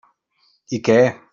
I 0.77 0.81
què! 0.89 0.99